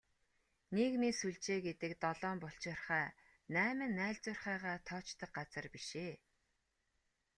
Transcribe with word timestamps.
Нийгмийн 0.75 1.15
сүлжээ 1.19 1.59
гэдэг 1.67 1.91
долоон 2.03 2.37
булчирхай, 2.41 3.07
найман 3.55 3.91
найлзуурхайгаа 3.99 4.77
тоочдог 4.89 5.29
газар 5.37 5.65
биш 5.73 5.89
ээ. 6.07 6.15